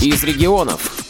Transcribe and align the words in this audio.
из 0.00 0.22
регионов. 0.22 1.08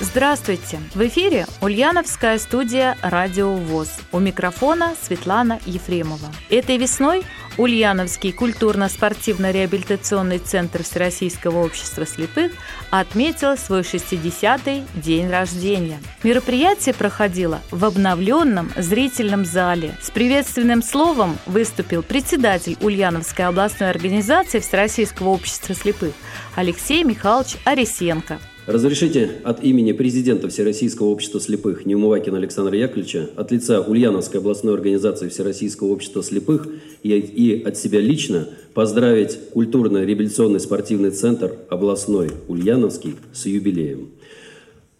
Здравствуйте! 0.00 0.78
В 0.94 1.00
эфире 1.08 1.46
Ульяновская 1.60 2.38
студия 2.38 2.96
«Радио 3.02 3.52
ВОЗ». 3.54 3.90
У 4.12 4.20
микрофона 4.20 4.94
Светлана 5.02 5.58
Ефремова. 5.66 6.32
Этой 6.50 6.76
весной 6.76 7.24
Ульяновский 7.58 8.32
культурно-спортивно-реабилитационный 8.32 10.38
центр 10.38 10.84
Всероссийского 10.84 11.64
общества 11.64 12.06
слепых 12.06 12.52
отметил 12.90 13.58
свой 13.58 13.80
60-й 13.80 14.84
день 14.98 15.28
рождения. 15.28 15.98
Мероприятие 16.22 16.94
проходило 16.94 17.60
в 17.72 17.84
обновленном 17.84 18.70
зрительном 18.76 19.44
зале. 19.44 19.96
С 20.00 20.12
приветственным 20.12 20.82
словом 20.82 21.36
выступил 21.46 22.04
председатель 22.04 22.76
Ульяновской 22.80 23.44
областной 23.44 23.90
организации 23.90 24.60
Всероссийского 24.60 25.30
общества 25.30 25.74
слепых 25.74 26.14
Алексей 26.54 27.02
Михайлович 27.02 27.56
Арисенко. 27.64 28.38
Разрешите 28.68 29.30
от 29.44 29.64
имени 29.64 29.92
президента 29.92 30.50
Всероссийского 30.50 31.06
общества 31.06 31.40
слепых 31.40 31.86
Неумывакина 31.86 32.36
Александра 32.36 32.76
Яковлевича, 32.76 33.30
от 33.34 33.50
лица 33.50 33.80
Ульяновской 33.80 34.40
областной 34.40 34.74
организации 34.74 35.30
Всероссийского 35.30 35.88
общества 35.88 36.22
слепых 36.22 36.68
и, 37.02 37.08
и 37.16 37.62
от 37.62 37.78
себя 37.78 37.98
лично 37.98 38.46
поздравить 38.74 39.38
культурно-реабилитационный 39.54 40.60
спортивный 40.60 41.12
центр 41.12 41.54
областной 41.70 42.28
Ульяновский 42.46 43.16
с 43.32 43.46
юбилеем. 43.46 44.10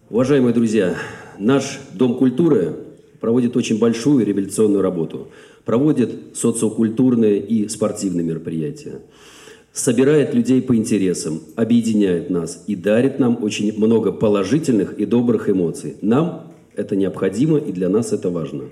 Уважаемые 0.08 0.54
друзья, 0.54 0.96
наш 1.38 1.78
Дом 1.92 2.16
культуры 2.16 2.74
проводит 3.20 3.54
очень 3.54 3.78
большую 3.78 4.24
реабилитационную 4.24 4.80
работу, 4.80 5.28
проводит 5.66 6.10
социокультурные 6.32 7.38
и 7.38 7.68
спортивные 7.68 8.24
мероприятия 8.24 9.02
собирает 9.78 10.34
людей 10.34 10.60
по 10.60 10.76
интересам, 10.76 11.40
объединяет 11.54 12.30
нас 12.30 12.64
и 12.66 12.74
дарит 12.74 13.18
нам 13.18 13.42
очень 13.42 13.72
много 13.78 14.10
положительных 14.12 14.98
и 14.98 15.06
добрых 15.06 15.48
эмоций. 15.48 15.96
Нам 16.02 16.52
это 16.74 16.96
необходимо 16.96 17.58
и 17.58 17.72
для 17.72 17.88
нас 17.88 18.12
это 18.12 18.30
важно. 18.30 18.64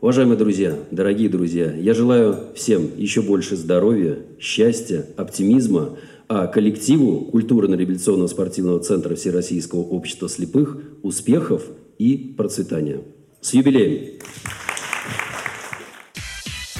Уважаемые 0.00 0.36
друзья, 0.36 0.74
дорогие 0.90 1.28
друзья, 1.28 1.72
я 1.72 1.94
желаю 1.94 2.36
всем 2.56 2.90
еще 2.96 3.22
больше 3.22 3.56
здоровья, 3.56 4.18
счастья, 4.40 5.06
оптимизма, 5.16 5.96
а 6.28 6.48
коллективу 6.48 7.20
культурно-реабилитационного 7.26 8.26
спортивного 8.26 8.80
центра 8.80 9.14
Всероссийского 9.14 9.80
общества 9.80 10.28
слепых 10.28 10.76
успехов 11.02 11.62
и 11.98 12.34
процветания. 12.36 13.02
С 13.40 13.54
юбилеем! 13.54 14.18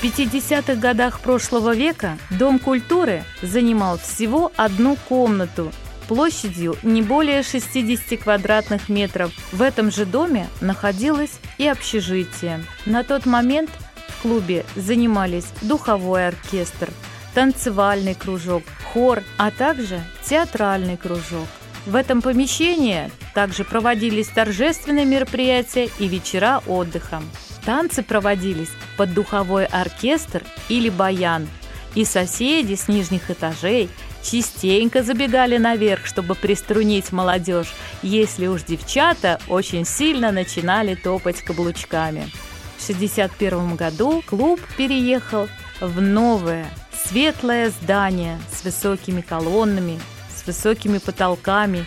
В 0.02 0.04
50-х 0.04 0.74
годах 0.74 1.20
прошлого 1.20 1.76
века 1.76 2.18
Дом 2.28 2.58
культуры 2.58 3.22
занимал 3.40 3.98
всего 3.98 4.50
одну 4.56 4.96
комнату 5.08 5.70
площадью 6.08 6.76
не 6.82 7.02
более 7.02 7.44
60 7.44 8.20
квадратных 8.20 8.88
метров. 8.88 9.30
В 9.52 9.62
этом 9.62 9.92
же 9.92 10.04
доме 10.04 10.48
находилось 10.60 11.38
и 11.56 11.68
общежитие. 11.68 12.64
На 12.84 13.04
тот 13.04 13.26
момент 13.26 13.70
в 14.08 14.22
клубе 14.22 14.66
занимались 14.74 15.46
духовой 15.62 16.26
оркестр, 16.26 16.90
танцевальный 17.32 18.16
кружок, 18.16 18.64
хор, 18.92 19.22
а 19.36 19.52
также 19.52 20.00
театральный 20.24 20.96
кружок. 20.96 21.46
В 21.86 21.94
этом 21.94 22.22
помещении 22.22 23.08
также 23.34 23.62
проводились 23.62 24.26
торжественные 24.26 25.04
мероприятия 25.04 25.88
и 26.00 26.08
вечера 26.08 26.60
отдыха. 26.66 27.22
Танцы 27.64 28.02
проводились 28.02 28.70
под 28.96 29.14
духовой 29.14 29.66
оркестр 29.66 30.42
или 30.68 30.88
баян, 30.88 31.48
и 31.94 32.04
соседи 32.04 32.74
с 32.74 32.88
нижних 32.88 33.30
этажей 33.30 33.88
частенько 34.22 35.02
забегали 35.02 35.58
наверх, 35.58 36.06
чтобы 36.06 36.34
приструнить 36.34 37.12
молодежь, 37.12 37.72
если 38.02 38.46
уж 38.46 38.62
девчата 38.62 39.40
очень 39.48 39.84
сильно 39.84 40.32
начинали 40.32 40.94
топать 40.94 41.42
каблучками. 41.42 42.30
В 42.78 42.84
1961 42.84 43.76
году 43.76 44.22
клуб 44.26 44.60
переехал 44.76 45.48
в 45.80 46.00
новое, 46.00 46.66
светлое 47.04 47.70
здание 47.70 48.40
с 48.52 48.64
высокими 48.64 49.20
колоннами, 49.20 50.00
с 50.34 50.46
высокими 50.46 50.98
потолками, 50.98 51.84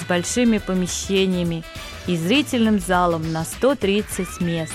с 0.00 0.04
большими 0.04 0.58
помещениями 0.58 1.64
и 2.06 2.16
зрительным 2.16 2.78
залом 2.78 3.32
на 3.32 3.44
130 3.44 4.40
мест. 4.40 4.74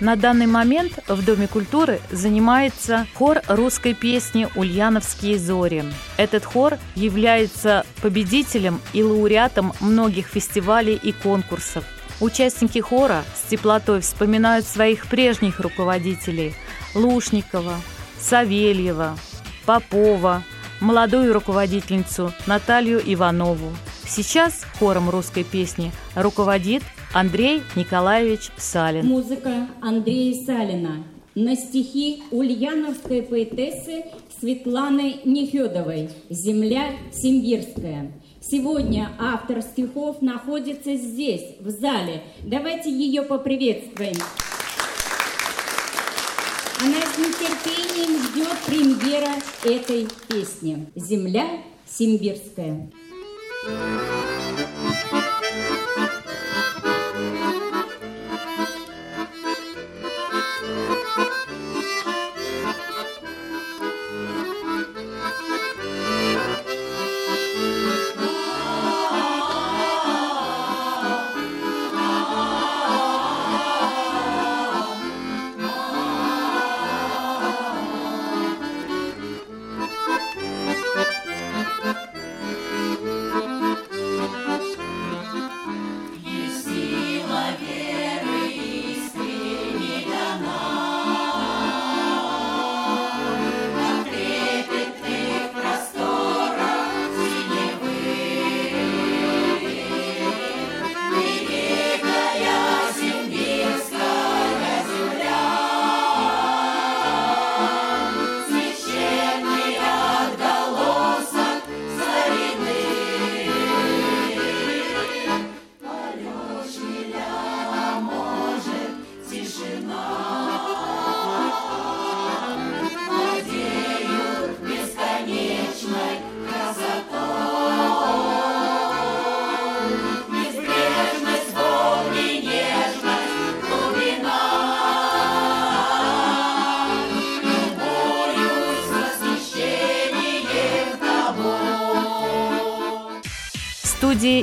На 0.00 0.16
данный 0.16 0.46
момент 0.46 0.98
в 1.08 1.22
Доме 1.22 1.46
культуры 1.46 2.00
занимается 2.10 3.06
хор 3.14 3.42
русской 3.48 3.92
песни 3.92 4.48
«Ульяновские 4.56 5.38
зори». 5.38 5.84
Этот 6.16 6.42
хор 6.46 6.78
является 6.94 7.84
победителем 8.00 8.80
и 8.94 9.02
лауреатом 9.02 9.74
многих 9.80 10.28
фестивалей 10.28 10.94
и 10.94 11.12
конкурсов. 11.12 11.84
Участники 12.18 12.78
хора 12.78 13.24
с 13.34 13.50
теплотой 13.50 14.00
вспоминают 14.00 14.66
своих 14.66 15.06
прежних 15.06 15.60
руководителей– 15.60 16.54
Лушникова, 16.94 17.74
Савельева, 18.18 19.18
Попова, 19.66 20.42
молодую 20.80 21.34
руководительницу 21.34 22.32
Наталью 22.46 23.00
Иванову. 23.04 23.70
Сейчас 24.06 24.64
хором 24.78 25.10
русской 25.10 25.44
песни 25.44 25.92
руководит 26.14 26.82
Андрей 27.12 27.62
Николаевич 27.74 28.50
Салин. 28.56 29.04
Музыка 29.04 29.66
Андрея 29.80 30.32
Салина 30.46 31.02
на 31.34 31.56
стихи 31.56 32.22
ульяновской 32.30 33.22
поэтессы 33.22 34.04
Светланы 34.38 35.16
Нефедовой 35.24 36.10
«Земля 36.28 36.92
Симбирская». 37.12 38.12
Сегодня 38.40 39.10
автор 39.18 39.60
стихов 39.60 40.22
находится 40.22 40.94
здесь, 40.94 41.56
в 41.58 41.70
зале. 41.70 42.22
Давайте 42.44 42.90
ее 42.90 43.22
поприветствуем. 43.22 44.14
Она 46.80 46.94
с 46.94 47.18
нетерпением 47.18 48.22
ждет 48.22 48.56
премьера 48.66 49.34
этой 49.64 50.06
песни 50.28 50.86
«Земля 50.94 51.48
Симбирская». 51.86 52.88
студии 53.62 54.19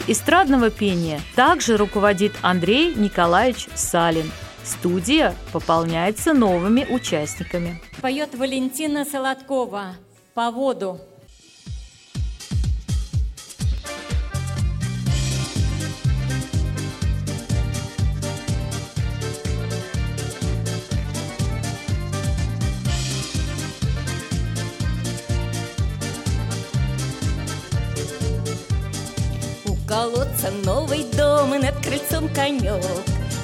эстрадного 0.07 0.69
пения 0.69 1.19
также 1.35 1.77
руководит 1.77 2.33
Андрей 2.41 2.93
Николаевич 2.95 3.67
Салин. 3.75 4.31
Студия 4.63 5.33
пополняется 5.53 6.33
новыми 6.33 6.85
участниками. 6.89 7.81
Поет 8.01 8.35
Валентина 8.35 9.05
Солодкова 9.05 9.95
«По 10.33 10.51
воду». 10.51 10.99
Новый 30.87 31.05
дом 31.17 31.53
и 31.53 31.59
над 31.59 31.75
крыльцом 31.85 32.29
конек. 32.29 32.83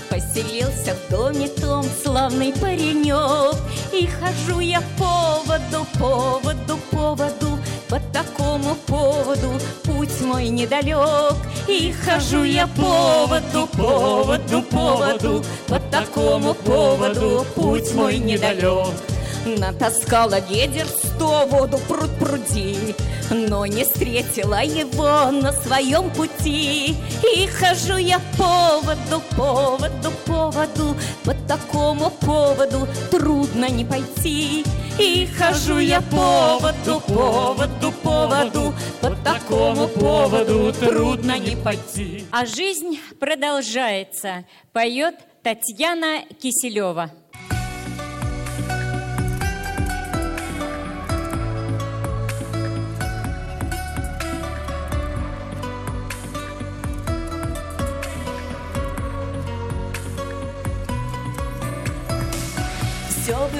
Поселился 0.10 0.96
в 0.96 1.12
доме 1.12 1.48
том 1.48 1.86
славный 2.04 2.54
паренек. 2.54 3.58
И 3.92 4.08
хожу 4.08 4.60
я 4.60 4.82
поводу, 4.98 5.86
поводу, 6.00 6.78
поводу 6.92 7.60
По 7.90 8.00
такому 8.12 8.76
поводу 8.88 9.60
путь 9.84 10.22
мой 10.22 10.50
недалек. 10.50 11.36
И 11.68 11.94
хожу 11.94 12.44
я 12.44 12.68
поводу, 12.68 13.68
поводу, 13.68 14.62
поводу 14.64 15.44
По 15.68 15.80
такому 15.80 16.54
поводу 16.54 17.46
путь 17.56 17.94
мой 17.94 18.18
недалек 18.18 19.13
Натаскала 19.46 20.40
ведер 20.40 20.88
сто 20.88 21.46
воду 21.48 21.78
пруд 21.88 22.10
пруди 22.18 22.96
Но 23.30 23.66
не 23.66 23.84
встретила 23.84 24.64
его 24.64 25.32
на 25.32 25.52
своем 25.52 26.10
пути. 26.12 26.96
И 27.36 27.48
хожу 27.48 27.98
я 27.98 28.22
поводу, 28.38 29.22
поводу, 29.36 30.12
поводу 30.26 30.96
По 31.26 31.34
такому 31.48 32.10
поводу 32.10 32.88
трудно 33.12 33.70
не 33.70 33.84
пойти. 33.84 34.64
И 34.98 35.28
хожу 35.38 35.80
я 35.80 36.02
поводу, 36.02 37.02
поводу, 37.02 37.92
поводу 38.04 38.74
По 39.02 39.10
такому 39.10 39.88
поводу 39.90 40.72
трудно 40.72 41.38
не 41.38 41.58
пойти. 41.58 42.26
А 42.32 42.46
жизнь 42.46 43.00
продолжается, 43.20 44.46
поет 44.72 45.16
Татьяна 45.42 46.22
Киселева. 46.42 47.12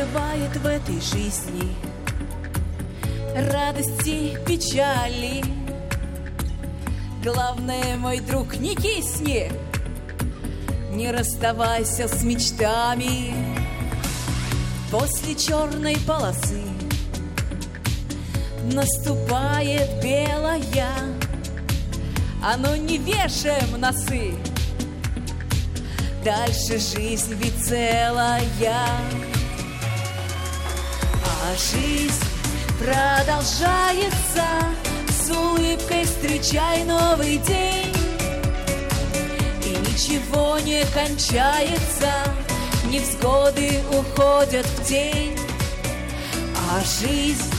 Бывает 0.06 0.56
в 0.58 0.66
этой 0.66 1.00
жизни. 1.00 1.76
Радости, 3.36 4.38
печали. 4.46 5.44
Главное, 7.24 7.96
мой 7.98 8.20
друг, 8.20 8.58
не 8.58 8.76
кисни. 8.76 9.52
Не 10.92 11.12
расставайся 11.12 12.08
с 12.08 12.24
мечтами. 12.24 13.34
После 14.92 15.36
черной 15.36 15.98
полосы 16.06 16.62
Наступает 18.72 20.04
белая. 20.04 20.92
А 22.44 22.58
ну 22.58 22.76
не 22.76 22.98
вешаем 22.98 23.80
носы. 23.80 24.36
Дальше 26.24 26.78
жизнь 26.78 27.34
ведь 27.36 27.66
целая 27.66 28.42
а 31.44 31.56
жизнь 31.56 32.24
продолжается. 32.80 34.46
С 35.10 35.30
улыбкой 35.30 36.06
встречай 36.06 36.84
новый 36.84 37.38
день. 37.38 37.94
И 39.66 39.70
ничего 39.70 40.58
не 40.60 40.84
кончается. 40.94 42.12
Невзгоды 42.90 43.82
уходят 43.92 44.66
в 44.66 44.86
тень. 44.86 45.38
А 46.72 46.82
жизнь 47.02 47.54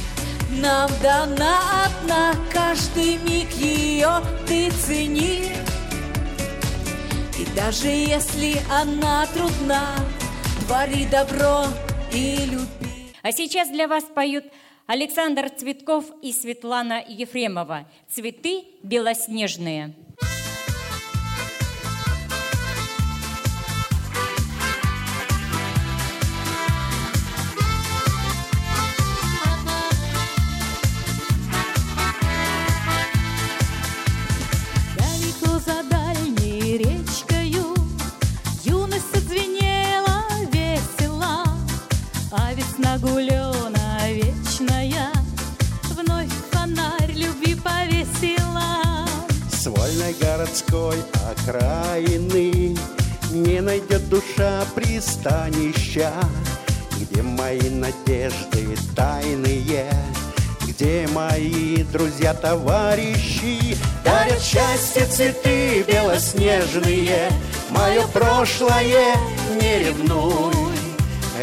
нам 0.50 0.90
дана 1.02 1.58
одна. 1.84 2.34
Каждый 2.52 3.16
миг 3.18 3.50
ее 3.52 4.22
ты 4.46 4.70
цени. 4.70 5.52
И 7.38 7.44
даже 7.56 7.88
если 7.88 8.62
она 8.70 9.26
трудна 9.26 9.84
Твори 10.66 11.04
добро 11.06 11.66
и 12.12 12.36
люби 12.46 12.83
а 13.24 13.32
сейчас 13.32 13.70
для 13.70 13.88
вас 13.88 14.04
поют 14.04 14.44
Александр 14.86 15.48
Цветков 15.48 16.04
и 16.20 16.30
Светлана 16.30 17.02
Ефремова. 17.08 17.88
Цветы 18.06 18.64
белоснежные. 18.82 19.94
Городской 50.54 51.02
окраины. 51.30 52.76
Не 53.30 53.60
найдет 53.60 54.08
душа 54.08 54.64
пристанища 54.76 56.12
Где 57.00 57.22
мои 57.22 57.68
надежды 57.70 58.76
тайные 58.94 59.90
Где 60.68 61.08
мои 61.12 61.82
друзья-товарищи 61.92 63.76
Дарят 64.04 64.40
счастье 64.40 65.06
цветы 65.06 65.82
белоснежные. 65.82 67.32
Мое 67.70 68.06
прошлое 68.12 69.16
не 69.60 69.78
ревнуй. 69.80 70.52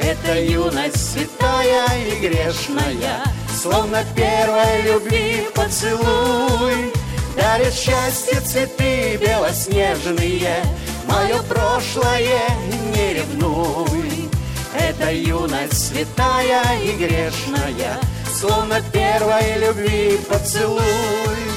Это 0.01 0.41
юность 0.41 1.13
святая 1.13 1.85
и 2.07 2.21
грешная 2.21 3.25
Словно 3.61 4.05
первой 4.15 4.83
любви 4.83 5.45
поцелуй 5.53 7.00
Дарят 7.35 7.73
счастье 7.73 8.39
цветы 8.41 9.17
белоснежные. 9.17 10.63
Мое 11.07 11.41
прошлое 11.43 12.41
не 12.95 13.13
ревнуй. 13.13 14.29
Это 14.73 15.11
юность 15.11 15.87
святая 15.87 16.63
и 16.81 16.91
грешная. 16.93 17.99
Словно 18.33 18.81
первой 18.91 19.59
любви 19.59 20.19
поцелуй 20.29 21.50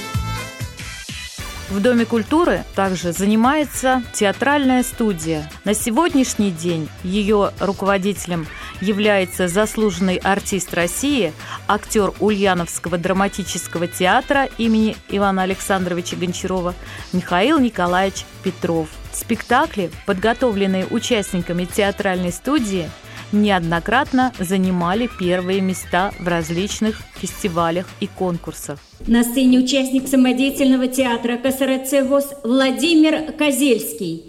В 1.71 1.81
Доме 1.81 2.05
культуры 2.05 2.63
также 2.75 3.13
занимается 3.13 4.03
театральная 4.13 4.83
студия. 4.83 5.51
На 5.65 5.73
сегодняшний 5.73 6.51
день 6.51 6.91
ее 7.03 7.53
руководителем 7.59 8.47
является 8.83 9.49
заслуженный 9.49 10.17
артист 10.17 10.75
России, 10.75 11.33
актер 11.67 12.13
Ульяновского 12.21 12.99
драматического 12.99 13.89
театра 13.89 14.49
имени 14.59 14.95
Ивана 15.09 15.43
Александровича 15.43 16.17
Гончарова 16.17 16.75
Михаил 17.15 17.59
Николаевич 17.59 18.27
Петров. 18.43 18.89
Спектакли, 19.13 19.91
подготовленные 20.05 20.87
участниками 20.87 21.65
театральной 21.65 22.33
студии, 22.33 22.91
неоднократно 23.33 24.33
занимали 24.39 25.09
первые 25.19 25.61
места 25.61 26.13
в 26.19 26.29
различных 26.29 27.01
фестивалях 27.17 27.87
и 28.01 28.07
конкурсах. 28.07 28.79
На 29.07 29.25
сцене 29.25 29.59
участник 29.59 30.09
самодеятельного 30.09 30.89
театра 30.89 31.37
КСРЦ 31.37 32.07
ВОЗ 32.09 32.27
Владимир 32.43 33.33
Козельский. 33.33 34.25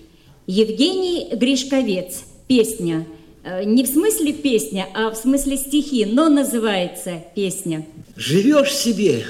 Евгений 0.47 1.35
Гришковец. 1.35 2.23
Песня. 2.47 3.05
Э, 3.43 3.63
Не 3.63 3.83
в 3.83 3.87
смысле 3.87 4.33
песня, 4.33 4.87
а 4.93 5.09
в 5.09 5.15
смысле 5.15 5.57
стихи, 5.57 6.05
но 6.05 6.29
называется 6.29 7.23
песня. 7.35 7.85
Живешь 8.15 8.73
себе, 8.73 9.25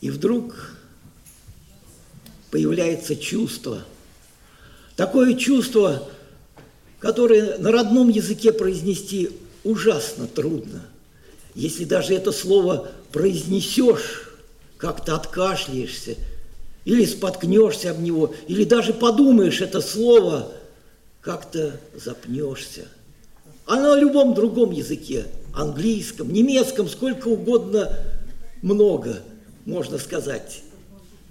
и 0.00 0.10
вдруг 0.10 0.76
появляется 2.50 3.16
чувство. 3.16 3.84
Такое 4.96 5.34
чувство, 5.34 6.08
которое 7.02 7.58
на 7.58 7.72
родном 7.72 8.08
языке 8.08 8.52
произнести 8.52 9.30
ужасно 9.64 10.28
трудно. 10.28 10.82
Если 11.56 11.84
даже 11.84 12.14
это 12.14 12.30
слово 12.30 12.92
произнесешь, 13.10 14.30
как-то 14.78 15.16
откашляешься, 15.16 16.14
или 16.84 17.04
споткнешься 17.04 17.90
об 17.90 18.00
него, 18.00 18.32
или 18.46 18.62
даже 18.62 18.94
подумаешь 18.94 19.60
это 19.60 19.80
слово, 19.80 20.52
как-то 21.20 21.80
запнешься. 21.94 22.86
А 23.66 23.76
на 23.80 23.96
любом 23.96 24.34
другом 24.34 24.70
языке, 24.70 25.26
английском, 25.54 26.32
немецком, 26.32 26.88
сколько 26.88 27.26
угодно 27.26 27.98
много, 28.62 29.18
можно 29.64 29.98
сказать. 29.98 30.62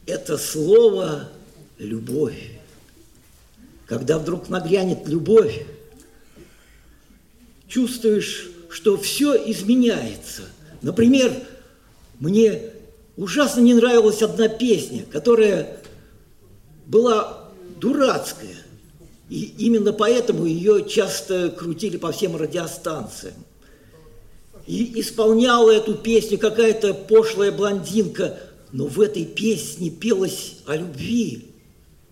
Это 0.06 0.38
слово 0.38 1.30
«любовь». 1.78 2.61
Когда 3.92 4.18
вдруг 4.18 4.48
нагрянет 4.48 5.06
любовь, 5.06 5.66
чувствуешь, 7.68 8.50
что 8.70 8.96
все 8.96 9.36
изменяется. 9.52 10.44
Например, 10.82 11.34
мне 12.18 12.70
ужасно 13.18 13.60
не 13.60 13.74
нравилась 13.74 14.22
одна 14.22 14.48
песня, 14.48 15.04
которая 15.12 15.78
была 16.86 17.50
дурацкая. 17.82 18.56
И 19.28 19.54
именно 19.58 19.92
поэтому 19.92 20.46
ее 20.46 20.88
часто 20.88 21.50
крутили 21.50 21.98
по 21.98 22.14
всем 22.14 22.38
радиостанциям. 22.38 23.36
И 24.68 25.02
исполняла 25.02 25.70
эту 25.70 25.96
песню 25.96 26.38
какая-то 26.38 26.94
пошлая 26.94 27.52
блондинка, 27.52 28.40
но 28.72 28.86
в 28.86 29.02
этой 29.02 29.26
песне 29.26 29.90
пелось 29.90 30.60
о 30.66 30.78
любви. 30.78 31.51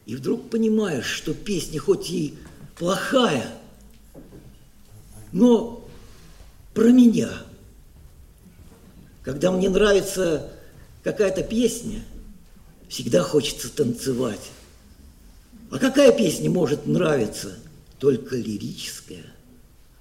И 0.09 0.15
вдруг 0.15 0.49
понимаешь, 0.49 1.05
что 1.05 1.35
песня 1.35 1.79
хоть 1.79 2.09
и 2.09 2.33
плохая, 2.79 3.45
но 5.31 5.87
про 6.73 6.87
меня. 6.87 7.29
Когда 9.21 9.51
мне 9.51 9.69
нравится 9.69 10.51
какая-то 11.03 11.43
песня, 11.43 12.03
всегда 12.87 13.21
хочется 13.21 13.71
танцевать. 13.71 14.49
А 15.69 15.77
какая 15.77 16.11
песня 16.11 16.49
может 16.49 16.87
нравиться? 16.87 17.59
Только 17.99 18.35
лирическая. 18.35 19.27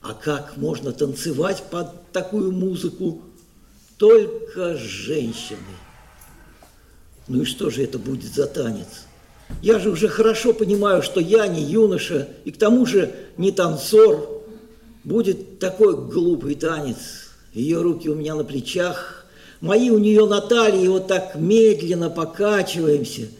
А 0.00 0.14
как 0.14 0.56
можно 0.56 0.92
танцевать 0.92 1.64
под 1.70 2.12
такую 2.12 2.52
музыку? 2.52 3.20
Только 3.98 4.74
с 4.74 4.80
женщиной. 4.80 5.58
Ну 7.26 7.42
и 7.42 7.44
что 7.44 7.68
же 7.68 7.82
это 7.84 7.98
будет 7.98 8.32
за 8.32 8.46
танец? 8.46 9.04
Я 9.62 9.78
же 9.78 9.90
уже 9.90 10.08
хорошо 10.08 10.52
понимаю, 10.52 11.02
что 11.02 11.20
я 11.20 11.46
не 11.46 11.62
юноша, 11.62 12.28
и 12.44 12.50
к 12.50 12.58
тому 12.58 12.86
же 12.86 13.12
не 13.36 13.50
танцор. 13.50 14.42
Будет 15.04 15.58
такой 15.58 15.96
глупый 15.96 16.54
танец. 16.54 17.30
Ее 17.52 17.80
руки 17.80 18.08
у 18.08 18.14
меня 18.14 18.34
на 18.34 18.44
плечах, 18.44 19.26
мои 19.60 19.90
у 19.90 19.98
нее 19.98 20.26
на 20.26 20.40
талии, 20.40 20.84
и 20.84 20.88
вот 20.88 21.06
так 21.06 21.34
медленно 21.34 22.10
покачиваемся– 22.10 23.28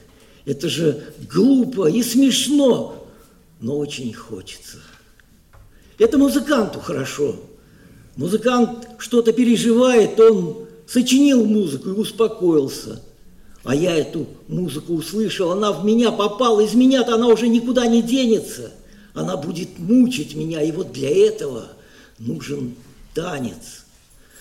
это 0.49 0.71
же 0.71 1.03
глупо 1.31 1.91
и 1.91 2.03
смешно, 2.03 3.07
но 3.61 3.77
очень 3.77 4.15
хочется. 4.15 4.79
Это 5.99 6.17
музыканту 6.17 6.81
хорошо. 6.81 7.37
Музыкант 8.17 8.89
что-то 8.97 9.35
переживает, 9.35 10.19
он 10.19 10.67
сочинил 10.87 11.45
музыку 11.45 11.91
и 11.91 11.93
успокоился. 11.93 13.03
А 13.65 13.75
я 13.75 13.95
эту 13.95 14.27
музыку 14.47 14.95
услышал, 14.95 15.53
она 15.53 15.73
в 15.73 15.85
меня 15.85 16.13
попала, 16.13 16.61
из 16.61 16.75
меня-то 16.75 17.15
она 17.15 17.27
уже 17.27 17.49
никуда 17.49 17.87
не 17.87 18.03
денется. 18.03 18.73
Она 19.15 19.37
будет 19.37 19.79
мучить 19.79 20.35
меня, 20.35 20.63
и 20.63 20.71
вот 20.71 20.93
для 20.93 21.11
этого 21.11 21.67
нужен 22.19 22.75
танец. 23.15 23.85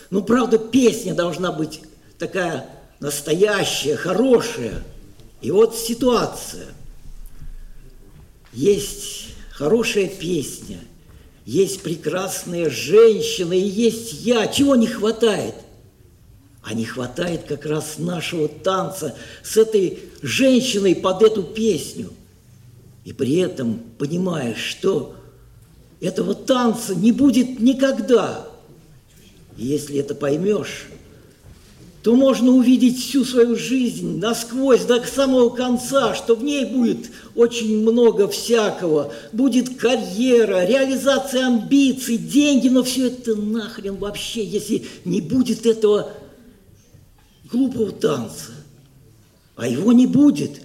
Ну, 0.09 0.23
правда, 0.23 0.57
песня 0.57 1.13
должна 1.13 1.51
быть 1.51 1.81
такая 2.17 2.69
настоящая, 2.99 3.95
хорошая– 3.95 4.83
и 5.41 5.51
вот 5.51 5.75
ситуация. 5.75 6.67
Есть 8.53 9.27
хорошая 9.51 10.07
песня, 10.07 10.79
есть 11.45 11.81
прекрасная 11.81 12.69
женщина 12.69 13.53
и 13.53 13.67
есть 13.67 14.13
я. 14.13 14.47
Чего 14.47 14.75
не 14.75 14.87
хватает? 14.87 15.55
А 16.67 16.73
не 16.73 16.83
хватает 16.83 17.43
как 17.47 17.65
раз 17.65 17.97
нашего 17.97 18.49
танца 18.49 19.15
с 19.41 19.55
этой 19.55 19.99
женщиной 20.21 20.97
под 20.97 21.23
эту 21.23 21.41
песню. 21.41 22.09
И 23.05 23.13
при 23.13 23.37
этом 23.37 23.79
понимаешь, 23.97 24.57
что 24.57 25.15
этого 26.01 26.35
танца 26.35 26.93
не 26.93 27.13
будет 27.13 27.61
никогда. 27.61 28.49
И 29.55 29.65
если 29.65 29.97
это 29.97 30.13
поймешь, 30.13 30.87
то 32.03 32.17
можно 32.17 32.51
увидеть 32.51 32.99
всю 32.99 33.23
свою 33.23 33.55
жизнь 33.55 34.19
насквозь 34.19 34.83
до 34.83 35.01
самого 35.05 35.49
конца, 35.51 36.15
что 36.15 36.35
в 36.35 36.43
ней 36.43 36.65
будет 36.65 37.11
очень 37.33 37.81
много 37.81 38.27
всякого. 38.27 39.13
Будет 39.31 39.77
карьера, 39.77 40.65
реализация 40.65 41.47
амбиций, 41.47 42.17
деньги, 42.17 42.67
но 42.67 42.83
все 42.83 43.07
это 43.07 43.37
нахрен 43.37 43.95
вообще, 43.95 44.43
если 44.43 44.85
не 45.05 45.21
будет 45.21 45.65
этого 45.65 46.11
глупого 47.51 47.91
танца. 47.91 48.51
А 49.55 49.67
его 49.67 49.91
не 49.91 50.07
будет. 50.07 50.61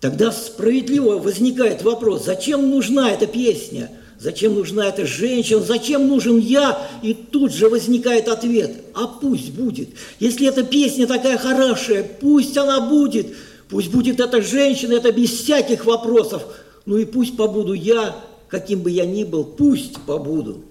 Тогда 0.00 0.32
справедливо 0.32 1.18
возникает 1.18 1.82
вопрос, 1.82 2.24
зачем 2.24 2.70
нужна 2.70 3.10
эта 3.10 3.26
песня– 3.26 3.90
Зачем 4.20 4.54
нужна 4.54 4.86
эта 4.86 5.06
женщина? 5.06 5.60
Зачем 5.62 6.06
нужен 6.06 6.38
я? 6.38 6.86
И 7.02 7.14
тут 7.14 7.54
же 7.54 7.70
возникает 7.70 8.28
ответ. 8.28 8.84
А 8.92 9.06
пусть 9.06 9.50
будет. 9.52 9.88
Если 10.18 10.46
эта 10.46 10.62
песня 10.62 11.06
такая 11.06 11.38
хорошая, 11.38 12.04
пусть 12.20 12.54
она 12.58 12.82
будет. 12.82 13.28
Пусть 13.70 13.90
будет 13.90 14.20
эта 14.20 14.42
женщина, 14.42 14.92
это 14.92 15.10
без 15.10 15.30
всяких 15.30 15.86
вопросов. 15.86 16.42
Ну 16.84 16.98
и 16.98 17.06
пусть 17.06 17.34
побуду 17.34 17.72
я, 17.72 18.14
каким 18.48 18.80
бы 18.80 18.90
я 18.90 19.06
ни 19.06 19.24
был, 19.24 19.42
пусть 19.42 19.98
побуду. 20.02 20.64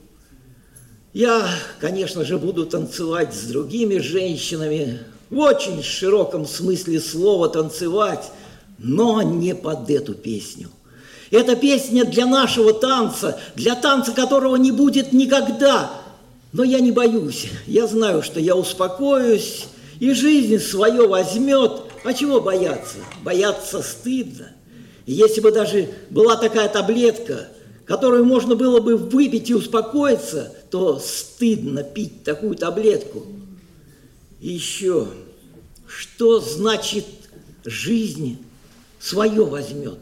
Я, 1.13 1.48
конечно 1.80 2.24
же, 2.24 2.38
буду 2.38 2.66
танцевать 2.66 3.34
с 3.34 3.44
другими 3.46 3.98
женщинами, 3.98 5.00
в 5.30 5.39
очень 5.39 5.84
широком 5.84 6.46
смысле 6.46 7.00
слова 7.00 7.50
танцевать, 7.50 8.32
но 8.78 9.22
не 9.22 9.56
под 9.56 9.89
эту 9.89 10.13
песню. 10.13 10.70
Эта 11.32 11.56
песня 11.56 12.06
для 12.06 12.25
нашего 12.25 12.74
танца, 12.74 13.39
для 13.56 13.75
танца, 13.75 14.12
которого 14.12 14.56
не 14.56 14.72
будет 14.72 15.13
никогда. 15.13 15.92
Но 16.54 16.63
я 16.63 16.80
не 16.80 16.92
боюсь. 16.92 17.48
Я 17.68 17.86
знаю, 17.86 18.24
что 18.24 18.39
я 18.39 18.56
успокоюсь, 18.56 19.66
и 20.00 20.13
жизнь 20.13 20.58
свое 20.60 21.08
возьмет. 21.08 21.82
А 22.04 22.13
чего 22.13 22.42
бояться? 22.42 22.98
Бояться 23.24 23.84
стыдно. 23.84 24.48
Если 25.06 25.42
бы 25.42 25.51
даже 25.51 25.89
была 26.10 26.36
такая 26.36 26.70
таблетка, 26.70 27.50
которую 27.89 28.24
можно 28.24 28.55
было 28.55 28.79
бы 28.79 28.96
выпить 28.98 29.50
и 29.50 29.55
успокоиться, 29.55 30.53
то 30.69 31.00
стыдно 31.00 31.81
пить 31.81 32.24
такую 32.24 32.55
таблетку. 32.55 33.25
И 34.39 34.50
еще, 34.50 35.08
что 35.88 36.39
значит 36.39 37.05
жизнь 37.65 38.38
свое 39.00 39.43
возьмет? 39.43 39.98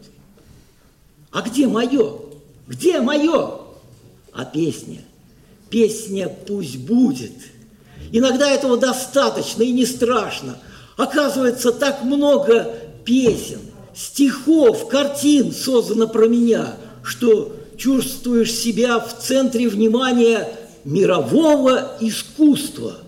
А 1.32 1.42
где 1.42 1.66
мое? 1.66 2.20
Где 2.68 3.00
мое? 3.00 3.62
А 4.34 4.44
песня? 4.44 5.00
Песня 5.70 6.28
пусть 6.28 6.80
будет. 6.80 7.36
Иногда 8.12 8.52
этого 8.52 8.76
достаточно 8.76 9.64
и 9.64 9.72
не 9.72 9.86
страшно. 9.86 10.60
Оказывается, 10.98 11.72
так 11.72 12.04
много 12.04 12.70
песен, 13.06 13.62
стихов, 13.96 14.90
картин 14.90 15.54
создано 15.54 16.10
про 16.10 16.28
меня, 16.28 16.76
что 17.02 17.57
чувствуешь 17.78 18.52
себя 18.52 19.00
в 19.00 19.20
центре 19.20 19.70
внимания 19.70 20.48
мирового 20.84 21.98
искусства– 22.00 22.98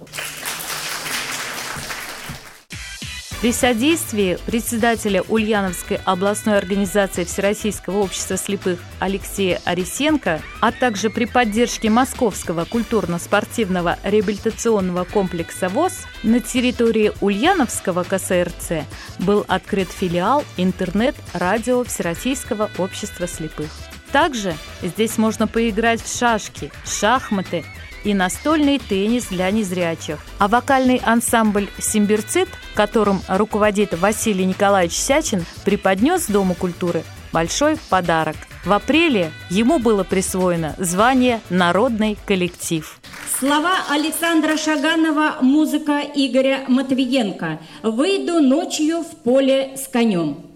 При 3.41 3.53
содействии 3.53 4.37
председателя 4.45 5.21
Ульяновской 5.21 5.97
областной 6.03 6.57
организации 6.57 7.23
Всероссийского 7.23 7.99
общества 7.99 8.35
слепых 8.35 8.79
Алексея 8.99 9.61
Арисенко, 9.63 10.41
а 10.59 10.73
также 10.73 11.09
при 11.09 11.23
поддержке 11.23 11.89
Московского 11.89 12.65
культурно-спортивного 12.65 13.97
реабилитационного 14.03 15.05
комплекса 15.05 15.69
ВОЗ 15.69 15.99
на 16.23 16.41
территории 16.41 17.13
Ульяновского 17.21 18.03
КСРЦ 18.03 18.85
был 19.19 19.45
открыт 19.47 19.87
филиал 19.87 20.43
интернет-радио 20.57 21.85
Всероссийского 21.85 22.69
общества 22.77 23.25
слепых. 23.25 23.69
Также 24.11 24.55
здесь 24.81 25.17
можно 25.17 25.47
поиграть 25.47 26.01
в 26.01 26.17
шашки, 26.17 26.71
шахматы, 26.85 27.63
и 28.03 28.13
настольный 28.13 28.79
теннис 28.79 29.25
для 29.25 29.51
незрячих. 29.51 30.19
А 30.37 30.47
вокальный 30.47 31.01
ансамбль 31.03 31.67
«Симбирцит», 31.79 32.47
которым 32.73 33.21
руководит 33.27 33.99
Василий 33.99 34.45
Николаевич 34.45 34.95
Сячин, 34.95 35.45
преподнес 35.65 36.27
Дому 36.27 36.55
культуры 36.55 37.03
большой 37.31 37.77
подарок. 37.89 38.35
В 38.65 38.73
апреле 38.73 39.31
ему 39.49 39.79
было 39.79 40.03
присвоено 40.03 40.75
звание 40.77 41.41
«Народный 41.49 42.17
коллектив». 42.25 42.99
Слова 43.39 43.75
Александра 43.89 44.57
Шаганова, 44.57 45.37
музыка 45.41 46.01
Игоря 46.13 46.65
Матвиенко. 46.67 47.59
«Выйду 47.83 48.41
ночью 48.41 49.03
в 49.03 49.15
поле 49.23 49.77
с 49.77 49.87
конем». 49.87 50.48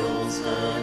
uns, 0.00 0.40
Herr, 0.44 0.80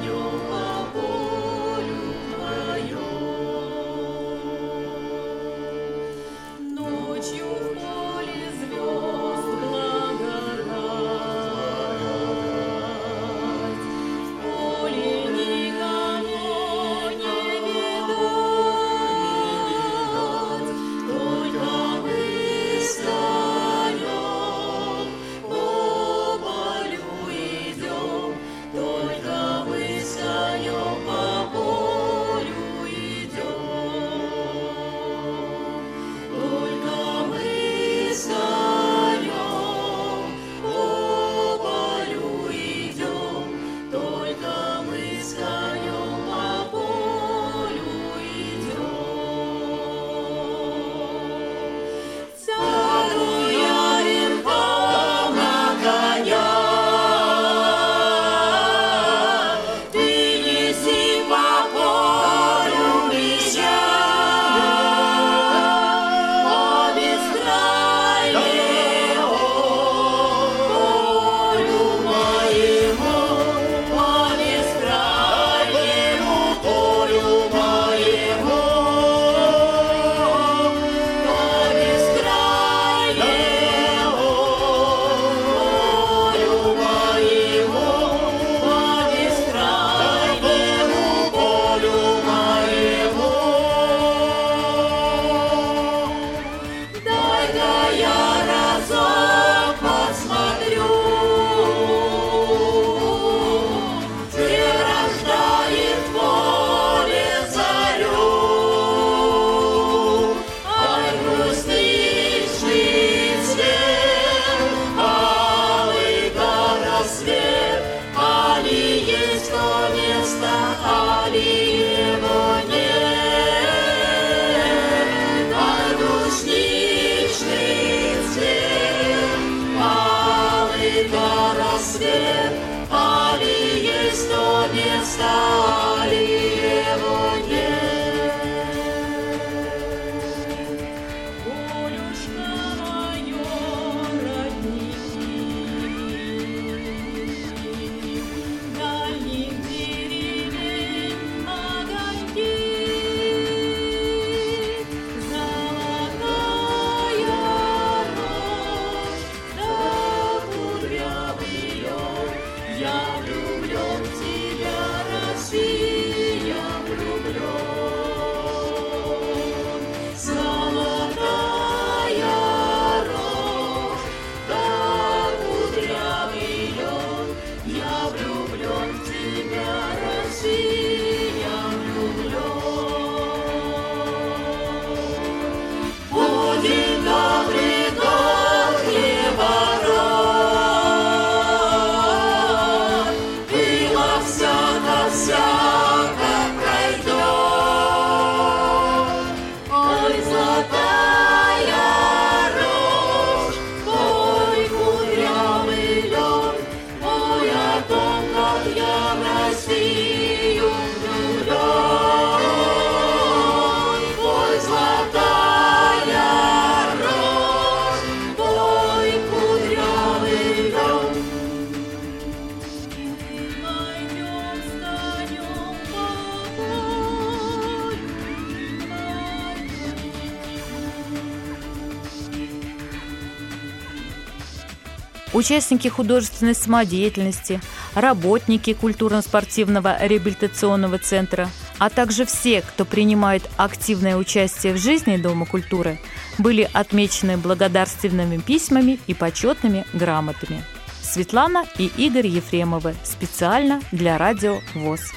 участники 235.35 235.87
художественной 235.87 236.55
самодеятельности, 236.55 237.61
работники 237.93 238.73
культурно-спортивного 238.73 239.97
реабилитационного 240.01 240.97
центра, 240.97 241.49
а 241.77 241.89
также 241.89 242.25
все, 242.25 242.61
кто 242.61 242.85
принимает 242.85 243.43
активное 243.57 244.17
участие 244.17 244.73
в 244.73 244.77
жизни 244.77 245.17
Дома 245.17 245.45
культуры, 245.45 245.99
были 246.37 246.69
отмечены 246.73 247.37
благодарственными 247.37 248.37
письмами 248.37 248.99
и 249.07 249.13
почетными 249.13 249.85
грамотами. 249.93 250.63
Светлана 251.01 251.65
и 251.77 251.91
Игорь 251.97 252.27
Ефремовы 252.27 252.95
специально 253.03 253.81
для 253.91 254.17
радио 254.17 254.59
ВОЗ. 254.73 255.11